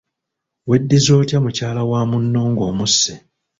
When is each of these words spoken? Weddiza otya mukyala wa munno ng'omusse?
Weddiza 0.67 1.11
otya 1.21 1.37
mukyala 1.43 1.81
wa 1.91 2.01
munno 2.09 2.41
ng'omusse? 2.51 3.13